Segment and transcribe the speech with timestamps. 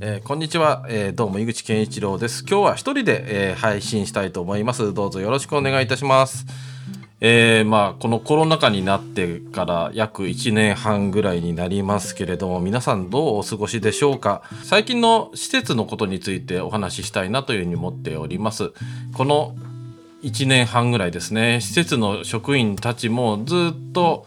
[0.00, 2.44] えー、こんにちは、えー、どうも井口健一郎です。
[2.48, 4.94] 今日は一人で、えー、配信したいと思います。
[4.94, 6.46] どうぞよろしくお願いいたします。
[7.20, 14.42] えー、まあこのコロナ禍になってから約1年半ぐらいになりますけれども皆さんどうお過ごしでしょうか？
[14.64, 18.72] 最近の施設のことについてお話ししたいなというふうに思っております。
[19.14, 19.54] この
[20.22, 21.60] 1年半ぐらいですね。
[21.60, 24.26] 施設の職員たちもずっと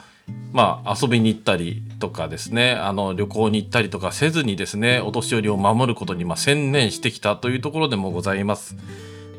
[0.53, 8.75] まあ、遊びに行ったりとかですねあの旅行に行ったりとかせずにですねお年寄りを守ることにまあ専念してきたというところでもございます。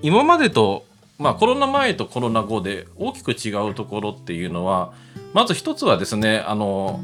[0.02, 0.84] 今までと
[1.18, 4.92] まあ、コロナ前とコロナ後で大きく違うところっていうのは
[5.34, 7.00] まず一つはですねあの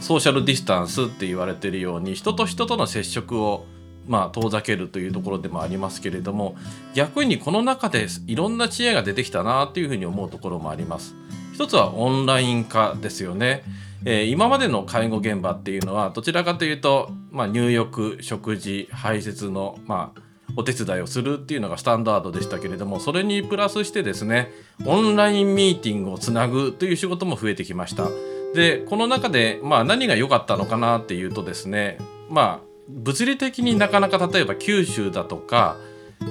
[0.00, 3.66] ソーシャルディスタンスって言われてるように人と人との接触を
[4.08, 6.56] まあ遠ざけるというところでもありますけれども
[6.94, 11.14] 逆にこの中でいろんな知恵が出てきたなっていうふうに思うところもあります。
[11.52, 13.62] 一つはオンライン化ですよね。
[14.04, 20.20] えー、今までの介護現場っていうのはどちらかというと、まあ、入浴食事排泄の、まあ、
[20.56, 24.50] お手伝いをするっていうのがスタンダードでしたけれどもそれにプラスしてですね
[24.84, 28.08] オンラインミーティングをつなぐという仕事も増えてきました。
[28.54, 31.98] でこの中で、まあ、何が良かったのかなっていうとですね
[32.28, 35.76] まあ物理的になかなか例えば九州だとか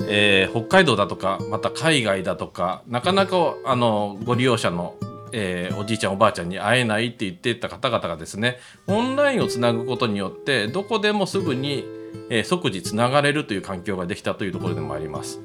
[0.08, 4.96] えー、北海道だとかまた海外だとかなかなかあのご利用者の
[5.34, 11.86] えー、おじいちゃんおばあちゃんに会えないって言ってた方々がですねオンラインをつなぐことによってどこでもすぐに、
[12.30, 15.41] えー、即時つながれるという環境ができたというところでもあります。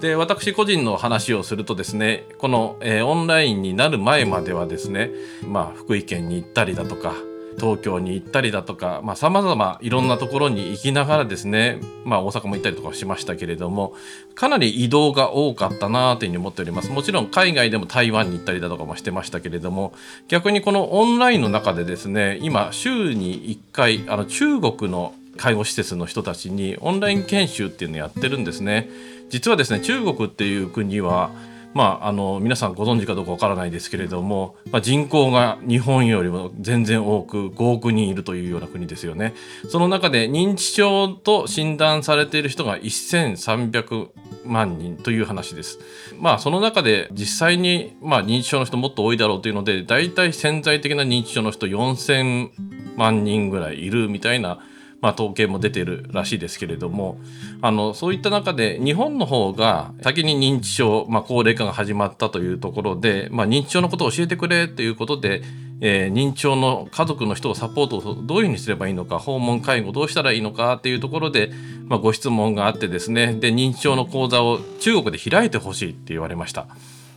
[0.00, 5.10] で私個人の話をするとですねこの、えー、オンラインになる前まではですね
[5.46, 7.14] まあ福井県に行ったりだとか
[7.58, 13.94] 東京に行ったりだとかさまざ、まいろんなところに行きながらですね、まあ、大阪も行ったりとかしましたけれども
[14.34, 16.90] かなり移動が多かったなというふうに思っております。
[16.90, 19.94] もちろん海外でも台湾に行ったりだとかもしてましたけれども
[20.28, 28.88] 逆にこのオンラインの中でですね今週に1回あの中国の介護施設の人たちにオンライン研修っていうのをやってるんですね。
[29.30, 31.30] 実はですね中国っていう国は
[31.74, 39.34] まあ、あの皆さんご存知かどうかわからないですけれども、まあ、人口が日本よりも全然多く5億人いるというような国ですよね。
[39.68, 44.08] その中で認知症と診断されている人が1300
[44.44, 45.78] 万人という話です。
[46.20, 52.50] まあその中で実際に、まあ、認知症の人もっと多いだろうというので大体潜在的な認知症の人4000
[52.96, 54.58] 万人ぐらいいるみたいな
[55.02, 57.18] まあ、統計も出てるらしいですけれども
[57.60, 65.42] あのそういった中で日本の方が先に認知症、まあ、高齢化が始まったというところで、まあ、認知症のことを教えてくれということで、
[65.80, 71.50] えー、認知症の家族の人をサポートをどういうふうにすればいいのか訪問介護どうしたらいいのかっていうところで、
[71.86, 76.68] まあ、ご質問があってですねで認知症の講座を中国で開いてほしいって言われました。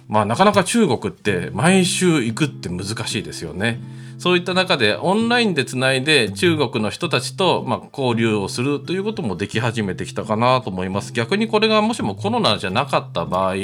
[0.08, 3.80] まあ、なかなか中国って毎週行くって難しいですよね。
[4.18, 11.12] そういった中でオンラインでつないで中国の人たちとま交流をするということもでき始めてきたかなと思います。
[11.12, 13.56] 逆にこれがもしもコロナじゃなかった場合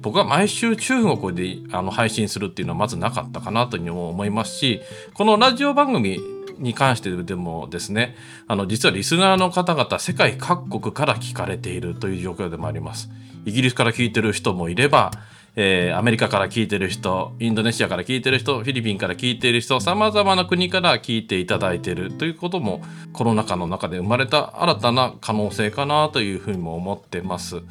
[0.00, 4.80] 僕は毎週中国であの配信するっていうのはまずなかったかなというにも思いますし
[5.14, 6.18] このラジオ番組
[6.58, 13.08] に関してでもですねあの実はリスナーの方々世界各国から聞かれているという状況でもあります。
[13.46, 15.12] イギリスから聞いてる人もいれば
[15.56, 22.82] えー、アメリカから聞いてる人インドネシアから聞いてる人フィリピンから聞いてる人さまざまな国から聞いていただいてるということも
[23.12, 27.62] コロナ禍の中で生まれた新たな可能性かなというふうにも思ってます。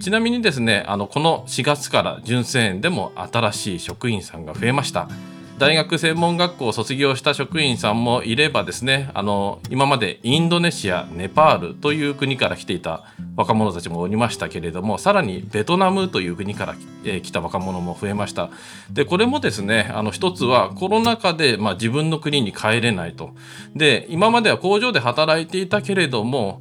[0.00, 5.08] ちなみにですねあのこの4月から純正園でも新しい職員さんが増えました。
[5.58, 13.04] 大学専門学校を卒業した職員さんもいればですねあの今までインドネシアネパールという国から来ていた
[13.36, 16.74] 若者たちもおりましたけれどもさらにベトナムという国から、
[17.04, 18.50] え、来た若者も増えました。
[18.90, 23.30] でこれもですねあの一つはコロナ禍で、まあ、自分の国に帰れないと。
[23.74, 26.60] で今までは工場で働いていたけれども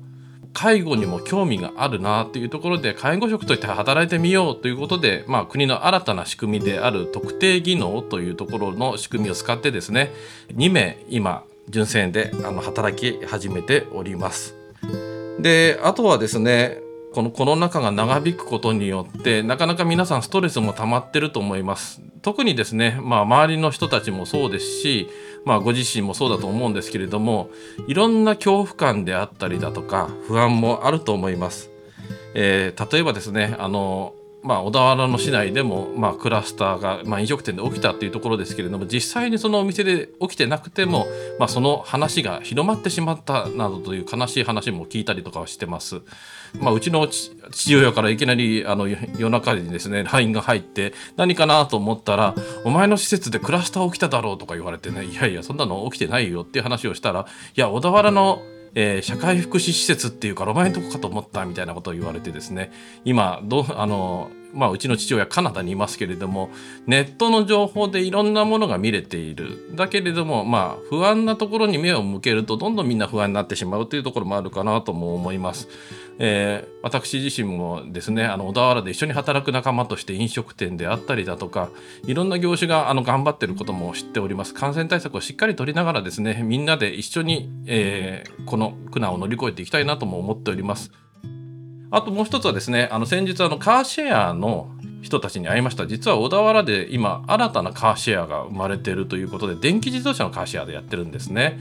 [0.55, 10.13] 介護にも興味があるなというところで介護職として働いてみようということで、まあ、国の新たな仕組みである特定技能というところの仕組みを使ってですね
[10.53, 14.55] 2名今純正であの働き始めております。
[15.39, 16.79] であとはですね
[17.13, 25.07] このコロナ禍が長引くことによってなかなか皆さんストレスも溜まってると思います特にですねまあ周りの人たちもそうですし
[25.45, 27.51] まあご自身もそうだと思うんですけれども
[27.87, 31.69] いろんな恐怖感であったりだとか不安もあると思います。
[32.33, 41.07] えー、例えばですねあのまあ、小田原の市内でも、まあ、クラスターが、まあ、飲食店で起きたっていうところですけれども実際にそのお店で起きてなくても、
[41.39, 46.01] まあ、その話が広まってしまったなどという悲しい話も聞いたりとかはしてます。
[46.59, 57.25] まあ、うちの父親からいきなりあの夜中にですね LINE が入って何かなと思ったら「お前の施設でクラスター起きただろう」とか言われてね「いやいやそんなの起きてないよ」っていう話をしたら
[57.57, 58.41] 「いや小田原の
[58.75, 62.71] えー、社会福祉施設っていうかロマンのとこかと思ったみたいなことを言われてですね
[63.05, 66.49] 今どあのまあ、うちの父親カナダにいますけれども
[66.87, 75.67] ネットの情報でいろんなものが見れているだけれどもまあ不安なところに目を向けるとどんどんみんな不安になってしまうというところもあるかなとも思います。
[76.17, 81.69] えー、私自身もですねあの小田原で一緒に働く仲間として飲食店であったりだとか
[82.05, 90.91] いろんな業種があの頑張ってることも知っております感染対策をしっかり取りながらですねみんなで一緒に、えー、この苦難を乗り越えていきたいなとも思っております。
[91.95, 94.69] あともう一つはですね、あの先日あのカーシェアの
[95.01, 95.87] 人たちに会いました。
[95.87, 101.57] 実は小田原で今新たなカーシェアが生まれているということで、電気自動車のカーシェアでやってるんですね。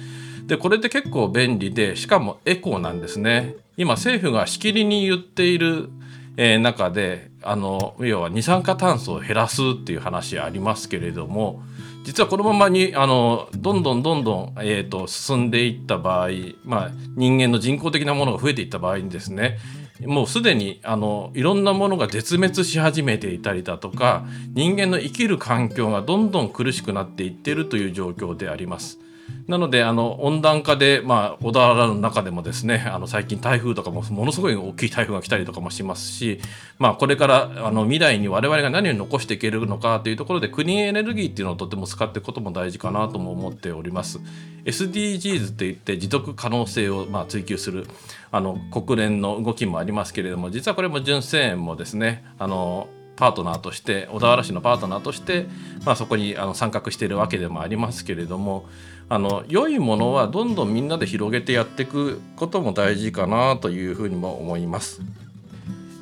[0.49, 3.55] で、これって結構便利で、しかもエコーなんですね。
[3.77, 5.89] 今政府がしきりに言っている、
[6.37, 11.63] えー、中で、あの、要は二酸化炭素を減らすっていう話ありますけれども、
[12.03, 16.29] 実はこのままにあのどんどんどんどん、えーと進んでいった場合、
[16.65, 19.59] まあ、人間の人工的なものが増えていった場合にですね
[20.01, 28.99] もうすでにあのいろんなものが絶滅し始めていたりだとか人間の生きる環境がどんどん苦しくなっていっているという状況であります。
[29.47, 36.41] なのであの温暖化で、まあ、小田原の中でもですねあの最近台風とかもものすごい大きい台風が来たりとかもしますし、
[36.79, 44.19] まあ、これからあの未来に我々が何を残していけるのかというところでクリーンエネルギーっていうのをとても使っていくことも大事かなとも思っております。
[44.65, 47.87] SDGs って言って持続可能性をまあ追求する
[48.31, 55.47] あの国連の動きもありますけれども実はこれも純正園もですねあのパートナーとして小田原市のパートナーとして、
[55.85, 58.67] まあ、そこにあの参画しているわけでもありますけれども
[59.09, 65.03] あの良いものはどんどんみんなで広げてやっていくことも大事かなというふうにも思います。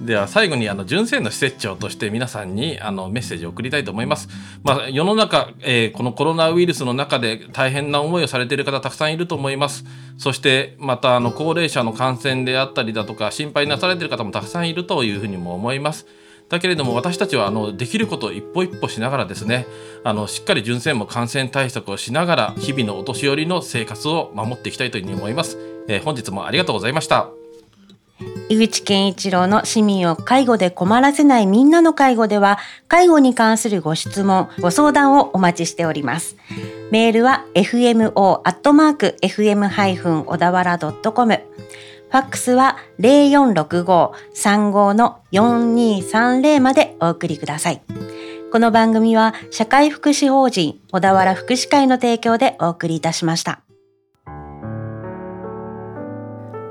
[0.05, 4.29] では最後にあの純正の施設長として皆さんにあのメッセージを送りたいと思います。
[4.65, 9.85] まあ、世の中、えー、このコロナウイルスの中で大変な思いをされている方たくさんいると思います。
[10.19, 16.07] そしてまたあの高齢者の感染であったりだとか心配なされている方もたくさんいるというふうにも思います。
[16.53, 19.67] だけれども私たちはあのできることを一歩一歩しながらですね
[20.05, 25.57] あのしっかり純正も感染対策をしながら日々のお年寄りの生活を守っていきたいというふうに思います、
[25.89, 27.31] えー、本日もありがとうございました。
[28.51, 36.37] 井口健一郎の市民を介護で困らせないみんなの介護では介護に関するご質問ご相談をお待ちしております。
[36.91, 38.13] メールは fmo.fm-
[40.25, 41.41] 小田原 .com
[42.13, 47.81] ファックスは0465-35の4230までお送りください。
[48.53, 53.63] この番組は社会福祉法人小田原福祉会の提供でお送りいたしました。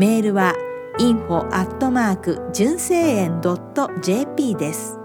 [0.00, 0.52] メールは
[0.98, 3.40] info@ 純正園
[4.02, 4.98] .jp です。